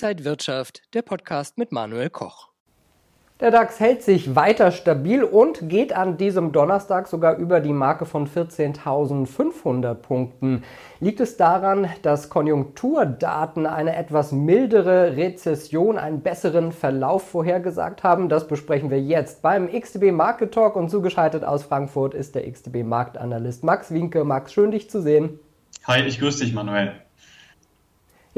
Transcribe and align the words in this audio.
Inside 0.00 0.24
Wirtschaft, 0.24 0.82
der 0.94 1.02
Podcast 1.02 1.58
mit 1.58 1.72
Manuel 1.72 2.08
Koch. 2.08 2.50
Der 3.40 3.50
DAX 3.50 3.80
hält 3.80 4.04
sich 4.04 4.36
weiter 4.36 4.70
stabil 4.70 5.24
und 5.24 5.68
geht 5.68 5.92
an 5.92 6.16
diesem 6.16 6.52
Donnerstag 6.52 7.08
sogar 7.08 7.36
über 7.36 7.58
die 7.58 7.72
Marke 7.72 8.06
von 8.06 8.28
14.500 8.28 9.94
Punkten. 9.94 10.62
Liegt 11.00 11.18
es 11.18 11.36
daran, 11.36 11.88
dass 12.02 12.28
Konjunkturdaten 12.28 13.66
eine 13.66 13.96
etwas 13.96 14.30
mildere 14.30 15.16
Rezession, 15.16 15.98
einen 15.98 16.20
besseren 16.20 16.70
Verlauf 16.70 17.28
vorhergesagt 17.30 18.04
haben? 18.04 18.28
Das 18.28 18.46
besprechen 18.46 18.90
wir 18.90 19.02
jetzt 19.02 19.42
beim 19.42 19.68
XTB 19.68 20.12
Market 20.12 20.54
Talk 20.54 20.76
und 20.76 20.90
zugeschaltet 20.90 21.42
aus 21.42 21.64
Frankfurt 21.64 22.14
ist 22.14 22.36
der 22.36 22.48
XTB 22.48 22.84
Marktanalyst 22.84 23.64
Max 23.64 23.92
Winke. 23.92 24.22
Max, 24.22 24.52
schön 24.52 24.70
dich 24.70 24.88
zu 24.88 25.02
sehen. 25.02 25.40
Hi, 25.88 26.02
ich 26.02 26.20
grüße 26.20 26.44
dich, 26.44 26.54
Manuel. 26.54 26.92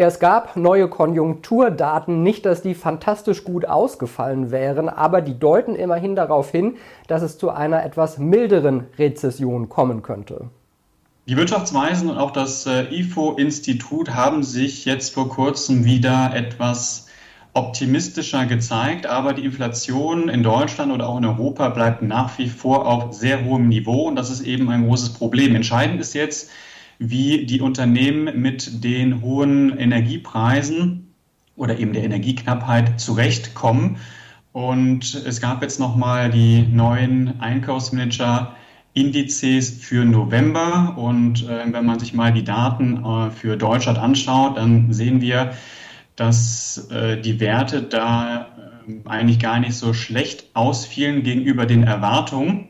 Ja, 0.00 0.06
es 0.06 0.18
gab 0.18 0.56
neue 0.56 0.88
Konjunkturdaten, 0.88 2.22
nicht, 2.22 2.46
dass 2.46 2.62
die 2.62 2.74
fantastisch 2.74 3.44
gut 3.44 3.66
ausgefallen 3.66 4.50
wären, 4.50 4.88
aber 4.88 5.20
die 5.20 5.38
deuten 5.38 5.74
immerhin 5.74 6.16
darauf 6.16 6.50
hin, 6.50 6.78
dass 7.06 7.20
es 7.20 7.36
zu 7.36 7.50
einer 7.50 7.84
etwas 7.84 8.16
milderen 8.16 8.86
Rezession 8.98 9.68
kommen 9.68 10.00
könnte. 10.00 10.48
Die 11.26 11.36
Wirtschaftsweisen 11.36 12.08
und 12.08 12.16
auch 12.16 12.30
das 12.30 12.64
äh, 12.64 12.84
IFO-Institut 12.84 14.14
haben 14.14 14.42
sich 14.42 14.86
jetzt 14.86 15.12
vor 15.12 15.28
kurzem 15.28 15.84
wieder 15.84 16.30
etwas 16.34 17.08
optimistischer 17.52 18.46
gezeigt, 18.46 19.04
aber 19.04 19.34
die 19.34 19.44
Inflation 19.44 20.30
in 20.30 20.42
Deutschland 20.42 20.92
oder 20.92 21.10
auch 21.10 21.18
in 21.18 21.26
Europa 21.26 21.68
bleibt 21.68 22.00
nach 22.00 22.38
wie 22.38 22.48
vor 22.48 22.86
auf 22.86 23.12
sehr 23.12 23.44
hohem 23.44 23.68
Niveau 23.68 24.08
und 24.08 24.16
das 24.16 24.30
ist 24.30 24.40
eben 24.40 24.70
ein 24.70 24.86
großes 24.86 25.10
Problem. 25.10 25.54
Entscheidend 25.54 26.00
ist 26.00 26.14
jetzt, 26.14 26.50
wie 27.00 27.46
die 27.46 27.62
Unternehmen 27.62 28.40
mit 28.40 28.84
den 28.84 29.22
hohen 29.22 29.76
Energiepreisen 29.76 31.14
oder 31.56 31.78
eben 31.78 31.94
der 31.94 32.04
Energieknappheit 32.04 33.00
zurechtkommen. 33.00 33.96
Und 34.52 35.14
es 35.14 35.40
gab 35.40 35.62
jetzt 35.62 35.80
nochmal 35.80 36.30
die 36.30 36.62
neuen 36.62 37.40
Einkaufsmanager 37.40 38.54
Indizes 38.92 39.70
für 39.70 40.04
November. 40.04 40.94
Und 40.98 41.48
äh, 41.48 41.72
wenn 41.72 41.86
man 41.86 41.98
sich 41.98 42.12
mal 42.12 42.32
die 42.32 42.44
Daten 42.44 43.02
äh, 43.02 43.30
für 43.30 43.56
Deutschland 43.56 43.98
anschaut, 43.98 44.58
dann 44.58 44.92
sehen 44.92 45.22
wir, 45.22 45.54
dass 46.16 46.90
äh, 46.90 47.18
die 47.18 47.40
Werte 47.40 47.82
da 47.82 48.46
äh, 48.86 49.08
eigentlich 49.08 49.38
gar 49.38 49.58
nicht 49.58 49.74
so 49.74 49.94
schlecht 49.94 50.50
ausfielen 50.52 51.22
gegenüber 51.22 51.64
den 51.64 51.84
Erwartungen. 51.84 52.68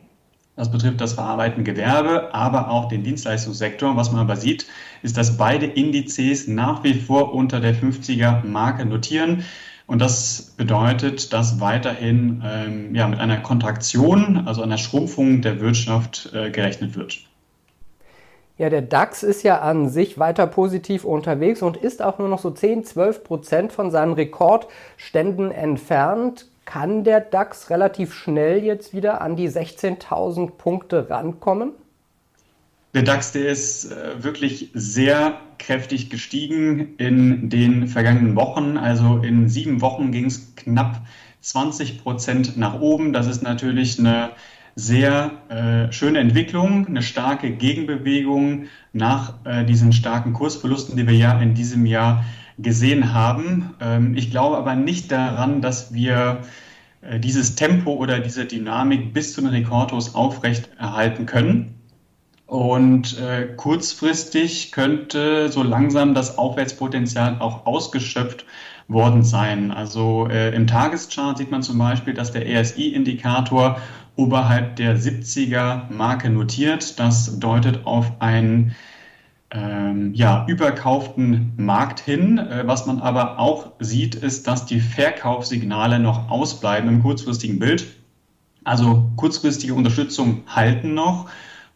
Das 0.61 0.71
betrifft 0.71 1.01
das 1.01 1.15
verarbeitende 1.15 1.73
Gewerbe, 1.73 2.35
aber 2.35 2.69
auch 2.69 2.89
den 2.89 3.03
Dienstleistungssektor. 3.03 3.97
Was 3.97 4.13
man 4.13 4.21
aber 4.21 4.37
sieht, 4.37 4.67
ist, 5.03 5.17
dass 5.17 5.39
beide 5.39 5.65
Indizes 5.65 6.49
nach 6.49 6.85
wie 6.85 6.93
vor 6.93 7.33
unter 7.33 7.61
der 7.61 7.75
50er 7.75 8.45
Marke 8.45 8.85
notieren. 8.85 9.43
Und 9.87 10.03
das 10.03 10.53
bedeutet, 10.59 11.33
dass 11.33 11.61
weiterhin 11.61 12.43
ähm, 12.45 12.95
ja, 12.95 13.09
mit 13.09 13.21
einer 13.21 13.39
Kontraktion, 13.39 14.47
also 14.47 14.61
einer 14.61 14.77
Schrumpfung 14.77 15.41
der 15.41 15.61
Wirtschaft 15.61 16.31
äh, 16.35 16.51
gerechnet 16.51 16.95
wird. 16.95 17.21
Ja, 18.59 18.69
der 18.69 18.83
DAX 18.83 19.23
ist 19.23 19.43
ja 19.43 19.63
an 19.63 19.89
sich 19.89 20.19
weiter 20.19 20.47
positiv 20.47 21.07
unterwegs 21.07 21.63
und 21.63 21.79
ist 21.79 22.03
auch 22.03 22.19
nur 22.19 22.29
noch 22.29 22.39
so 22.39 22.51
10, 22.51 22.85
12 22.85 23.25
Prozent 23.25 23.73
von 23.73 23.91
seinen 23.91 24.13
Rekordständen 24.13 25.53
entfernt 25.53 26.50
kann 26.65 27.05
der 27.05 27.21
DAX 27.21 27.71
relativ 27.71 28.15
schnell 28.15 28.63
jetzt 28.63 28.95
wieder 28.95 29.21
an 29.21 29.37
die 29.37 29.49
16.000 29.49 30.53
Punkte 30.53 31.11
rankommen? 31.11 31.73
Der 32.95 33.03
DAX, 33.03 33.33
der 33.33 33.49
ist 33.49 33.93
äh, 33.93 34.23
wirklich 34.23 34.71
sehr 34.75 35.41
kräftig 35.59 36.11
gestiegen 36.11 36.97
in 36.97 37.49
den 37.49 37.87
vergangenen 37.87 38.35
Wochen. 38.35 38.77
Also 38.77 39.19
in 39.19 39.49
sieben 39.49 39.81
Wochen 39.81 40.11
ging 40.11 40.27
es 40.27 40.57
knapp 40.57 41.03
20 41.41 42.03
Prozent 42.03 42.57
nach 42.57 42.81
oben. 42.81 43.13
Das 43.13 43.29
ist 43.29 43.43
natürlich 43.43 43.99
eine 43.99 44.31
sehr 44.75 45.31
äh, 45.49 45.93
schöne 45.93 46.19
Entwicklung, 46.19 46.87
eine 46.87 47.03
starke 47.03 47.51
Gegenbewegung 47.51 48.65
nach 48.93 49.35
äh, 49.45 49.65
diesen 49.65 49.93
starken 49.93 50.33
Kursverlusten, 50.33 50.97
die 50.97 51.07
wir 51.07 51.15
ja 51.15 51.39
in 51.41 51.55
diesem 51.55 51.87
Jahr 51.87 52.25
gesehen 52.63 53.13
haben. 53.15 53.75
Ähm, 53.81 54.17
ich 54.17 54.31
glaube 54.31 54.57
aber 54.57 54.75
nicht 54.75 55.11
daran, 55.13 55.61
dass 55.61 55.93
wir 55.93 56.43
äh, 57.03 57.19
dieses 57.19 57.55
Tempo 57.55 57.93
oder 57.95 58.21
diese 58.21 58.45
Dynamik 58.45 59.13
bis 59.13 59.35
zu 59.35 59.41
den 59.41 59.51
Rekordhochs 59.51 60.15
aufrecht 60.15 60.71
erhalten 60.79 61.27
können. 61.27 61.75
Und 62.47 63.17
äh, 63.21 63.47
kurzfristig 63.57 64.73
könnte 64.73 65.51
so 65.51 65.63
langsam 65.63 66.15
das 66.15 66.37
Aufwärtspotenzial 66.37 67.37
auch 67.39 67.65
ausgeschöpft 67.65 68.45
worden 68.89 69.23
sein. 69.23 69.71
Also 69.71 70.27
äh, 70.29 70.53
im 70.55 70.67
Tageschart 70.67 71.39
sieht 71.39 71.53
man 71.53 71.63
zum 71.63 71.79
Beispiel, 71.79 72.13
dass 72.13 72.33
der 72.33 72.45
RSI-Indikator 72.61 73.81
oberhalb 74.17 74.75
der 74.77 74.99
70er 74.99 75.93
Marke 75.93 76.29
notiert. 76.29 76.99
Das 76.99 77.39
deutet 77.39 77.87
auf 77.87 78.21
einen 78.21 78.75
ähm, 79.53 80.15
ja, 80.15 80.45
überkauften 80.49 81.53
Markt 81.57 82.01
hin. 82.01 82.39
Äh, 82.39 82.63
was 82.67 82.87
man 82.87 83.01
aber 83.01 83.39
auch 83.39 83.73
sieht, 83.81 84.15
ist, 84.15 84.47
dass 84.47 84.67
die 84.67 84.81
Verkaufssignale 84.81 85.99
noch 85.99 86.31
ausbleiben 86.31 86.89
im 86.89 87.03
kurzfristigen 87.03 87.59
Bild. 87.59 87.87
Also 88.63 89.11
kurzfristige 89.17 89.75
Unterstützung 89.75 90.43
halten 90.47 90.95
noch. 90.95 91.29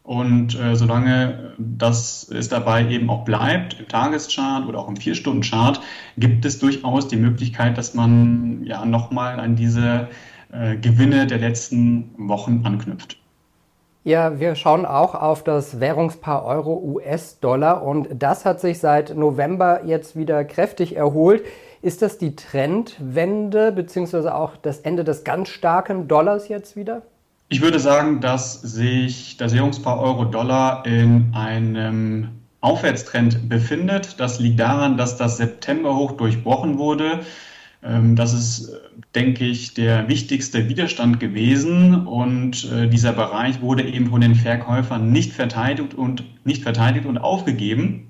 Und 0.05 0.61
äh, 0.61 0.77
solange 0.77 1.55
das 1.59 2.29
es 2.29 2.51
dabei 2.51 2.87
eben 2.91 3.09
auch 3.09 3.25
bleibt, 3.25 3.81
im 3.81 3.89
Tageschart 3.89 4.67
oder 4.69 4.79
auch 4.79 4.89
im 4.89 4.97
Vier-Stunden-Chart, 4.97 5.81
gibt 6.19 6.45
es 6.45 6.59
durchaus 6.59 7.09
die 7.09 7.17
Möglichkeit, 7.17 7.79
dass 7.79 7.95
man 7.95 8.63
ja 8.65 8.84
nochmal 8.84 9.41
an 9.41 9.57
diese 9.57 10.09
äh, 10.53 10.77
Gewinne 10.77 11.27
der 11.27 11.39
letzten 11.39 12.11
Wochen 12.19 12.61
anknüpft. 12.65 13.17
Ja, 14.06 14.38
wir 14.38 14.54
schauen 14.54 14.84
auch 14.84 15.15
auf 15.15 15.44
das 15.44 15.81
Währungspaar 15.81 16.44
Euro-US-Dollar 16.44 17.82
und 17.82 18.09
das 18.12 18.44
hat 18.44 18.60
sich 18.60 18.78
seit 18.78 19.16
November 19.16 19.87
jetzt 19.87 20.15
wieder 20.15 20.44
kräftig 20.44 20.94
erholt. 20.94 21.42
Ist 21.81 22.03
das 22.03 22.19
die 22.19 22.37
Trendwende 22.37 23.72
beziehungsweise 23.72 24.34
auch 24.34 24.59
das 24.59 24.81
Ende 24.81 25.04
des 25.04 25.25
ganz 25.25 25.48
starken 25.48 26.06
Dollars 26.06 26.48
jetzt 26.48 26.76
wieder? 26.76 27.00
Ich 27.48 27.62
würde 27.62 27.81
sagen, 27.81 28.20
dass 28.20 28.60
sich 28.60 29.38
das 29.38 29.54
Währungspaar 29.54 29.98
Euro-Dollar 29.98 30.84
in 30.84 31.32
einem 31.34 32.28
Aufwärtstrend 32.60 33.48
befindet. 33.48 34.21
Das 34.21 34.38
liegt 34.38 34.60
daran, 34.60 34.98
dass 34.98 35.16
das 35.16 35.38
September-Hoch 35.38 36.12
durchbrochen 36.12 36.76
wurde. 36.76 37.21
Ähm, 37.84 38.17
das 38.17 38.33
ist, 38.33 38.72
denke 39.15 39.45
ich, 39.45 39.75
der 39.75 40.09
wichtigste 40.09 40.69
Widerstand 40.69 41.21
gewesen 41.21 42.06
und 42.06 42.71
äh, 42.72 42.89
dieser 42.89 43.12
Bereich 43.12 43.61
wurde 43.61 43.84
eben 43.84 44.09
von 44.09 44.21
den 44.21 44.34
Verkäufern 44.34 45.12
nicht 45.12 45.33
verteidigt 45.33 45.95
und 45.95 46.25
nicht 46.45 46.62
verteidigt 46.62 47.06
und 47.06 47.19
aufgegeben. 47.19 48.09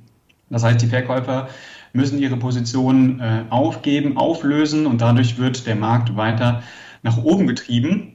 Das 0.50 0.62
heißt, 0.62 0.80
die 0.80 0.86
Verkäufer 0.86 1.48
müssen 1.92 2.18
ihre 2.18 2.36
Position 2.36 3.20
äh, 3.20 3.44
aufgeben, 3.50 4.16
auflösen 4.16 4.86
und 4.86 5.00
dadurch 5.00 5.38
wird 5.38 5.66
der 5.66 5.76
Markt 5.76 6.16
weiter 6.16 6.62
nach 7.02 7.18
oben 7.18 7.46
getrieben. 7.46 8.13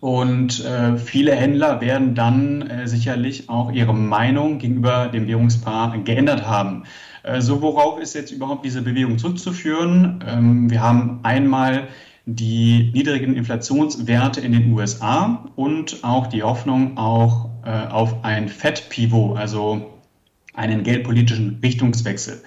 Und 0.00 0.64
äh, 0.64 0.96
viele 0.96 1.34
Händler 1.34 1.80
werden 1.82 2.14
dann 2.14 2.62
äh, 2.62 2.88
sicherlich 2.88 3.50
auch 3.50 3.70
ihre 3.70 3.94
Meinung 3.94 4.58
gegenüber 4.58 5.08
dem 5.08 5.26
Währungspaar 5.26 5.96
geändert 5.98 6.46
haben. 6.46 6.84
Äh, 7.22 7.42
so, 7.42 7.60
worauf 7.60 8.00
ist 8.00 8.14
jetzt 8.14 8.32
überhaupt 8.32 8.64
diese 8.64 8.80
Bewegung 8.80 9.18
zurückzuführen? 9.18 10.24
Ähm, 10.26 10.70
wir 10.70 10.80
haben 10.80 11.20
einmal 11.22 11.88
die 12.24 12.90
niedrigen 12.94 13.34
Inflationswerte 13.34 14.40
in 14.40 14.52
den 14.52 14.72
USA 14.72 15.44
und 15.56 15.98
auch 16.02 16.28
die 16.28 16.42
Hoffnung 16.42 16.96
auch 16.96 17.50
äh, 17.64 17.88
auf 17.88 18.24
ein 18.24 18.48
Fed-Pivot, 18.48 19.36
also 19.36 19.98
einen 20.54 20.82
geldpolitischen 20.82 21.58
Richtungswechsel. 21.62 22.42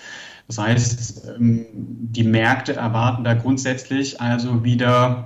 Das 0.48 0.58
heißt, 0.58 1.28
ähm, 1.38 1.66
die 1.72 2.24
Märkte 2.24 2.74
erwarten 2.74 3.24
da 3.24 3.36
grundsätzlich 3.36 4.20
also 4.22 4.64
wieder 4.64 5.26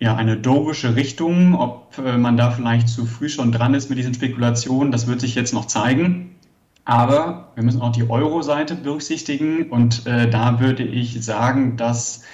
ja, 0.00 0.16
eine 0.16 0.36
dovische 0.36 0.96
Richtung. 0.96 1.54
Ob 1.54 1.98
äh, 1.98 2.16
man 2.16 2.36
da 2.36 2.50
vielleicht 2.50 2.88
zu 2.88 3.06
früh 3.06 3.28
schon 3.28 3.52
dran 3.52 3.74
ist 3.74 3.90
mit 3.90 3.98
diesen 3.98 4.14
Spekulationen, 4.14 4.90
das 4.90 5.06
wird 5.06 5.20
sich 5.20 5.34
jetzt 5.34 5.54
noch 5.54 5.66
zeigen. 5.66 6.34
Aber 6.84 7.52
wir 7.54 7.62
müssen 7.62 7.82
auch 7.82 7.92
die 7.92 8.08
Euro-Seite 8.08 8.74
berücksichtigen 8.74 9.70
und 9.70 10.06
äh, 10.06 10.28
da 10.28 10.58
würde 10.60 10.82
ich 10.82 11.22
sagen, 11.24 11.76
dass 11.76 12.24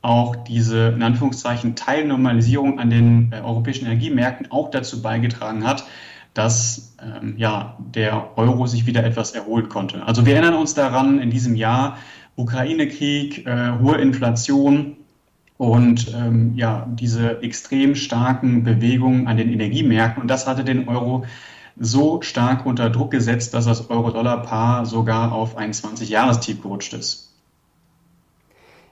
auch 0.00 0.36
diese 0.36 0.88
in 0.88 1.02
Anführungszeichen 1.02 1.74
Teilnormalisierung 1.74 2.78
an 2.78 2.88
den 2.88 3.32
äh, 3.32 3.40
europäischen 3.40 3.86
Energiemärkten 3.86 4.50
auch 4.50 4.70
dazu 4.70 5.02
beigetragen 5.02 5.66
hat, 5.66 5.84
dass 6.32 6.96
ähm, 7.02 7.34
ja, 7.36 7.76
der 7.80 8.38
Euro 8.38 8.66
sich 8.68 8.86
wieder 8.86 9.04
etwas 9.04 9.32
erholen 9.32 9.68
konnte. 9.68 10.06
Also 10.06 10.24
wir 10.24 10.34
erinnern 10.34 10.54
uns 10.54 10.74
daran, 10.74 11.18
in 11.18 11.30
diesem 11.30 11.56
Jahr 11.56 11.98
Ukraine-Krieg, 12.36 13.44
äh, 13.44 13.72
hohe 13.80 13.96
Inflation, 13.96 14.96
und 15.58 16.14
ähm, 16.14 16.52
ja, 16.54 16.86
diese 16.88 17.42
extrem 17.42 17.96
starken 17.96 18.62
Bewegungen 18.62 19.26
an 19.26 19.36
den 19.36 19.52
Energiemärkten. 19.52 20.22
Und 20.22 20.28
das 20.28 20.46
hatte 20.46 20.64
den 20.64 20.88
Euro 20.88 21.24
so 21.76 22.22
stark 22.22 22.64
unter 22.64 22.90
Druck 22.90 23.10
gesetzt, 23.10 23.54
dass 23.54 23.66
das 23.66 23.90
Euro-Dollar-Paar 23.90 24.86
sogar 24.86 25.32
auf 25.32 25.56
ein 25.56 25.72
20-Jahres-Tief 25.72 26.62
gerutscht 26.62 26.94
ist. 26.94 27.28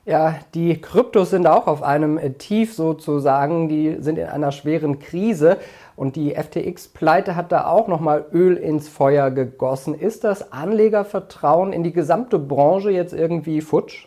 Ja, 0.05 0.37
die 0.55 0.81
Kryptos 0.81 1.31
sind 1.31 1.49
auch 1.49 1.67
auf 1.67 1.83
einem 1.83 2.21
Tief 2.39 2.75
sozusagen. 2.75 3.69
Die 3.69 3.97
sind 4.01 4.19
in 4.19 4.27
einer 4.27 4.53
schweren 4.53 4.99
Krise. 4.99 5.59
Und 5.97 6.15
die 6.15 6.35
FTX-Pleite 6.35 7.37
hat 7.37 7.53
da 7.53 7.67
auch 7.67 7.89
nochmal 7.89 8.27
Öl 8.33 8.57
ins 8.57 8.89
Feuer 8.89 9.31
gegossen. 9.31 9.95
Ist 9.95 10.25
das 10.25 10.53
Anlegervertrauen 10.53 11.73
in 11.73 11.83
die 11.85 11.93
gesamte 11.93 12.39
Branche 12.39 12.91
jetzt 12.91 13.15
irgendwie 13.15 13.61
futsch? 13.61 14.07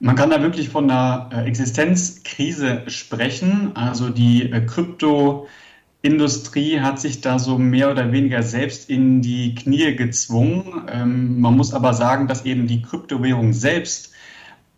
Man 0.00 0.16
kann 0.16 0.30
da 0.30 0.42
wirklich 0.42 0.70
von 0.70 0.90
einer 0.90 1.30
äh, 1.32 1.44
Existenzkrise 1.46 2.82
sprechen. 2.88 3.76
Also 3.76 4.08
die 4.08 4.50
äh, 4.50 4.64
Kryptoindustrie 4.64 6.80
hat 6.80 6.98
sich 6.98 7.20
da 7.20 7.38
so 7.38 7.58
mehr 7.58 7.90
oder 7.90 8.10
weniger 8.10 8.42
selbst 8.42 8.88
in 8.88 9.20
die 9.20 9.54
Knie 9.54 9.94
gezwungen. 9.94 10.86
Ähm, 10.90 11.38
man 11.40 11.56
muss 11.56 11.74
aber 11.74 11.92
sagen, 11.94 12.28
dass 12.28 12.46
eben 12.46 12.66
die 12.66 12.80
Kryptowährung 12.82 13.52
selbst 13.52 14.12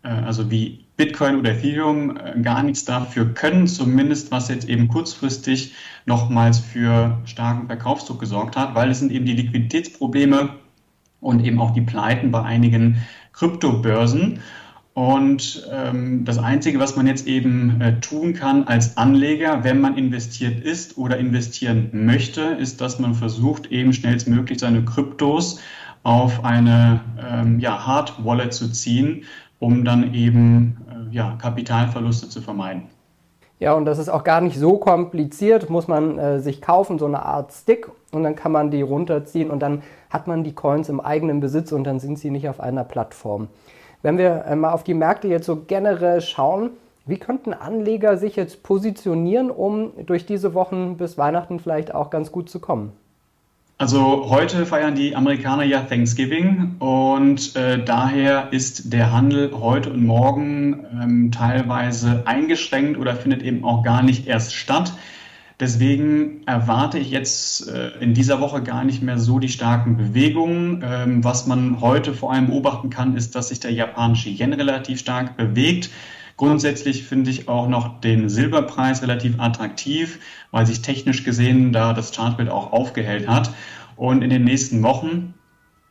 äh, 0.03 0.09
also 0.09 0.51
wie 0.51 0.85
Bitcoin 0.97 1.39
oder 1.39 1.51
Ethereum, 1.51 2.19
gar 2.43 2.61
nichts 2.61 2.85
dafür 2.85 3.33
können, 3.33 3.67
zumindest 3.67 4.31
was 4.31 4.49
jetzt 4.49 4.69
eben 4.69 4.89
kurzfristig 4.89 5.73
nochmals 6.05 6.59
für 6.59 7.19
starken 7.25 7.67
Verkaufsdruck 7.67 8.19
gesorgt 8.19 8.55
hat, 8.55 8.75
weil 8.75 8.91
es 8.91 8.99
sind 8.99 9.11
eben 9.11 9.25
die 9.25 9.33
Liquiditätsprobleme 9.33 10.49
und 11.19 11.43
eben 11.43 11.59
auch 11.59 11.71
die 11.71 11.81
Pleiten 11.81 12.29
bei 12.29 12.43
einigen 12.43 12.97
Kryptobörsen. 13.31 14.41
Und 14.93 15.67
ähm, 15.71 16.23
das 16.23 16.37
Einzige, 16.37 16.79
was 16.79 16.95
man 16.95 17.07
jetzt 17.07 17.25
eben 17.25 17.81
äh, 17.81 17.99
tun 17.99 18.33
kann 18.33 18.65
als 18.65 18.95
Anleger, 18.95 19.63
wenn 19.63 19.81
man 19.81 19.97
investiert 19.97 20.63
ist 20.63 20.99
oder 20.99 21.17
investieren 21.17 21.89
möchte, 21.93 22.41
ist, 22.41 22.79
dass 22.79 22.99
man 22.99 23.15
versucht, 23.15 23.71
eben 23.71 23.91
schnellstmöglich 23.93 24.59
seine 24.59 24.85
Kryptos 24.85 25.59
auf 26.03 26.45
eine 26.45 27.01
ähm, 27.19 27.59
ja, 27.59 27.87
Hard 27.87 28.23
Wallet 28.23 28.53
zu 28.53 28.71
ziehen, 28.71 29.23
um 29.57 29.83
dann 29.83 30.13
eben 30.13 30.77
äh, 30.89 31.15
ja, 31.15 31.37
Kapitalverluste 31.41 32.29
zu 32.29 32.41
vermeiden. 32.41 32.83
Ja, 33.59 33.73
und 33.73 33.85
das 33.85 33.97
ist 33.97 34.09
auch 34.09 34.23
gar 34.23 34.41
nicht 34.41 34.59
so 34.59 34.77
kompliziert, 34.77 35.69
muss 35.71 35.87
man 35.87 36.19
äh, 36.19 36.39
sich 36.39 36.61
kaufen, 36.61 36.99
so 36.99 37.05
eine 37.05 37.25
Art 37.25 37.51
Stick 37.51 37.89
und 38.11 38.23
dann 38.23 38.35
kann 38.35 38.51
man 38.51 38.69
die 38.69 38.81
runterziehen 38.81 39.49
und 39.49 39.59
dann 39.61 39.81
hat 40.09 40.27
man 40.27 40.43
die 40.43 40.53
Coins 40.53 40.89
im 40.89 40.99
eigenen 40.99 41.39
Besitz 41.39 41.71
und 41.71 41.85
dann 41.85 41.99
sind 41.99 42.19
sie 42.19 42.29
nicht 42.29 42.47
auf 42.47 42.59
einer 42.59 42.83
Plattform. 42.83 43.47
Wenn 44.03 44.17
wir 44.17 44.43
äh, 44.45 44.55
mal 44.55 44.73
auf 44.73 44.83
die 44.83 44.93
Märkte 44.93 45.27
jetzt 45.29 45.45
so 45.45 45.63
generell 45.65 46.21
schauen, 46.21 46.71
wie 47.05 47.17
könnten 47.17 47.53
Anleger 47.53 48.17
sich 48.17 48.35
jetzt 48.35 48.61
positionieren, 48.61 49.49
um 49.49 49.91
durch 50.05 50.25
diese 50.25 50.53
Wochen 50.53 50.97
bis 50.97 51.17
Weihnachten 51.17 51.59
vielleicht 51.59 51.93
auch 51.95 52.09
ganz 52.09 52.31
gut 52.31 52.49
zu 52.49 52.59
kommen? 52.59 52.91
Also 53.77 54.29
heute 54.29 54.65
feiern 54.65 54.95
die 54.95 55.15
Amerikaner 55.15 55.63
ja 55.63 55.81
Thanksgiving 55.81 56.75
und 56.79 57.55
äh, 57.55 57.83
daher 57.83 58.49
ist 58.51 58.93
der 58.93 59.11
Handel 59.11 59.51
heute 59.59 59.89
und 59.89 60.05
morgen 60.05 60.85
ähm, 61.01 61.31
teilweise 61.31 62.23
eingeschränkt 62.25 62.97
oder 62.97 63.15
findet 63.15 63.41
eben 63.41 63.63
auch 63.65 63.83
gar 63.83 64.03
nicht 64.03 64.27
erst 64.27 64.53
statt. 64.53 64.93
Deswegen 65.59 66.43
erwarte 66.45 66.97
ich 66.97 67.11
jetzt 67.11 67.69
äh, 67.69 67.89
in 67.99 68.13
dieser 68.13 68.41
Woche 68.41 68.63
gar 68.63 68.83
nicht 68.83 69.03
mehr 69.03 69.19
so 69.19 69.39
die 69.39 69.49
starken 69.49 69.97
Bewegungen. 69.97 70.83
Ähm, 70.83 71.23
was 71.23 71.45
man 71.45 71.79
heute 71.79 72.13
vor 72.13 72.33
allem 72.33 72.47
beobachten 72.47 72.89
kann, 72.89 73.15
ist, 73.15 73.35
dass 73.35 73.49
sich 73.49 73.59
der 73.59 73.71
japanische 73.71 74.29
Yen 74.29 74.53
relativ 74.53 74.99
stark 74.99 75.37
bewegt. 75.37 75.89
Grundsätzlich 76.37 77.03
finde 77.03 77.29
ich 77.29 77.47
auch 77.47 77.67
noch 77.67 78.01
den 78.01 78.27
Silberpreis 78.27 79.03
relativ 79.03 79.39
attraktiv, 79.39 80.19
weil 80.49 80.65
sich 80.65 80.81
technisch 80.81 81.23
gesehen 81.23 81.71
da 81.71 81.93
das 81.93 82.11
Chartbild 82.11 82.49
auch 82.49 82.71
aufgehellt 82.71 83.27
hat. 83.27 83.51
Und 83.95 84.23
in 84.23 84.31
den 84.31 84.43
nächsten 84.43 84.81
Wochen 84.81 85.35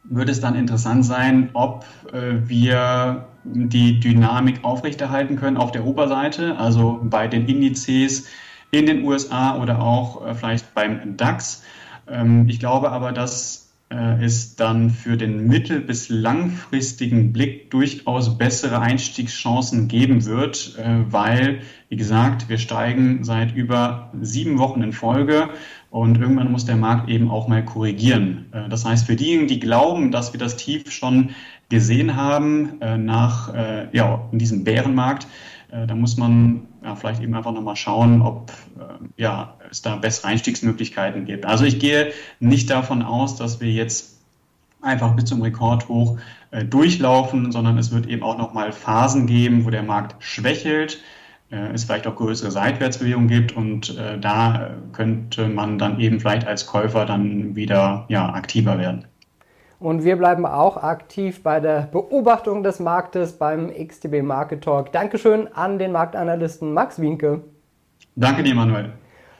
wird 0.04 0.28
es 0.28 0.40
dann 0.40 0.56
interessant 0.56 1.04
sein, 1.04 1.50
ob 1.52 1.84
äh, 2.12 2.48
wir 2.48 3.28
die 3.44 4.00
Dynamik 4.00 4.64
aufrechterhalten 4.64 5.36
können 5.36 5.56
auf 5.56 5.70
der 5.70 5.84
Oberseite, 5.84 6.56
also 6.58 7.00
bei 7.02 7.28
den 7.28 7.46
Indizes 7.46 8.26
in 8.72 8.86
den 8.86 9.04
USA 9.04 9.60
oder 9.60 9.80
auch 9.80 10.26
äh, 10.26 10.34
vielleicht 10.34 10.74
beim 10.74 11.16
DAX. 11.16 11.62
Ähm, 12.10 12.48
ich 12.48 12.58
glaube 12.58 12.90
aber, 12.90 13.12
dass 13.12 13.70
äh, 13.90 14.24
es 14.24 14.56
dann 14.56 14.88
für 14.88 15.18
den 15.18 15.46
mittel- 15.46 15.82
bis 15.82 16.08
langfristigen 16.08 17.34
Blick 17.34 17.70
durchaus 17.70 18.38
bessere 18.38 18.80
Einstiegschancen 18.80 19.88
geben 19.88 20.24
wird, 20.24 20.78
äh, 20.78 21.04
weil, 21.12 21.60
wie 21.90 21.96
gesagt, 21.96 22.48
wir 22.48 22.56
steigen 22.56 23.24
seit 23.24 23.54
über 23.54 24.10
sieben 24.22 24.58
Wochen 24.58 24.82
in 24.82 24.94
Folge 24.94 25.50
und 25.90 26.18
irgendwann 26.18 26.50
muss 26.50 26.64
der 26.64 26.76
Markt 26.76 27.10
eben 27.10 27.30
auch 27.30 27.48
mal 27.48 27.62
korrigieren. 27.62 28.46
Das 28.70 28.86
heißt, 28.86 29.06
für 29.06 29.14
diejenigen, 29.14 29.48
die 29.48 29.60
glauben, 29.60 30.10
dass 30.10 30.32
wir 30.32 30.40
das 30.40 30.56
Tief 30.56 30.90
schon 30.90 31.34
gesehen 31.68 32.16
haben 32.16 32.78
nach 33.04 33.52
ja, 33.92 34.26
in 34.32 34.38
diesem 34.38 34.64
Bärenmarkt, 34.64 35.26
da 35.72 35.94
muss 35.94 36.18
man 36.18 36.68
ja, 36.84 36.94
vielleicht 36.94 37.22
eben 37.22 37.34
einfach 37.34 37.52
nochmal 37.52 37.76
schauen, 37.76 38.20
ob 38.20 38.52
ja, 39.16 39.56
es 39.70 39.80
da 39.80 39.96
bessere 39.96 40.28
Einstiegsmöglichkeiten 40.28 41.24
gibt. 41.24 41.46
Also 41.46 41.64
ich 41.64 41.78
gehe 41.78 42.12
nicht 42.40 42.68
davon 42.68 43.02
aus, 43.02 43.36
dass 43.36 43.60
wir 43.60 43.70
jetzt 43.70 44.12
einfach 44.82 45.14
bis 45.14 45.24
zum 45.26 45.40
Rekordhoch 45.40 46.18
äh, 46.50 46.64
durchlaufen, 46.64 47.52
sondern 47.52 47.78
es 47.78 47.92
wird 47.92 48.06
eben 48.06 48.22
auch 48.22 48.36
nochmal 48.36 48.72
Phasen 48.72 49.26
geben, 49.26 49.64
wo 49.64 49.70
der 49.70 49.82
Markt 49.82 50.22
schwächelt, 50.22 51.00
äh, 51.50 51.72
es 51.72 51.84
vielleicht 51.84 52.06
auch 52.06 52.16
größere 52.16 52.50
Seitwärtsbewegungen 52.50 53.28
gibt 53.28 53.52
und 53.52 53.96
äh, 53.96 54.18
da 54.18 54.70
könnte 54.92 55.48
man 55.48 55.78
dann 55.78 56.00
eben 56.00 56.20
vielleicht 56.20 56.46
als 56.46 56.66
Käufer 56.66 57.06
dann 57.06 57.56
wieder 57.56 58.04
ja, 58.08 58.34
aktiver 58.34 58.78
werden. 58.78 59.06
Und 59.82 60.04
wir 60.04 60.14
bleiben 60.14 60.46
auch 60.46 60.76
aktiv 60.76 61.42
bei 61.42 61.58
der 61.58 61.88
Beobachtung 61.90 62.62
des 62.62 62.78
Marktes 62.78 63.32
beim 63.32 63.68
XTB 63.68 64.22
Market 64.22 64.62
Talk. 64.62 64.92
Dankeschön 64.92 65.52
an 65.52 65.80
den 65.80 65.90
Marktanalysten 65.90 66.72
Max 66.72 67.00
Wienke. 67.00 67.40
Danke 68.14 68.44
dir, 68.44 68.54
Manuel. 68.54 68.92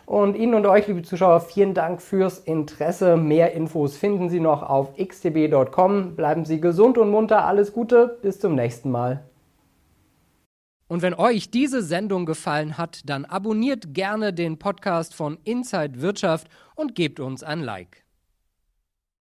Und 0.05 0.35
Ihnen 0.35 0.55
und 0.55 0.67
euch, 0.67 0.89
liebe 0.89 1.03
Zuschauer, 1.03 1.39
vielen 1.43 1.75
Dank 1.75 2.03
fürs 2.03 2.41
Interesse. 2.41 3.17
Mehr 3.17 3.53
Infos 3.53 3.97
finden 3.97 4.31
Sie 4.31 4.41
noch 4.41 4.65
auf 4.65 4.97
xtb.com. 4.97 6.17
Bleiben 6.17 6.45
Sie 6.45 6.61
gesund 6.61 6.99
und 6.99 7.13
munter. 7.13 7.45
Alles 7.45 7.73
Gute. 7.73 8.19
Bis 8.21 8.41
zum 8.41 8.57
nächsten 8.57 8.91
Mal. 8.91 9.23
Und 10.89 11.03
wenn 11.03 11.15
euch 11.15 11.53
diese 11.53 11.83
Sendung 11.83 12.27
gefallen 12.27 12.79
hat, 12.79 13.03
dann 13.09 13.27
abonniert 13.27 13.95
gerne 13.95 14.33
den 14.33 14.59
Podcast 14.59 15.15
von 15.15 15.39
Inside 15.45 16.03
Wirtschaft 16.03 16.49
und 16.75 16.97
gebt 16.97 17.21
uns 17.21 17.45
ein 17.45 17.61
Like. 17.61 18.02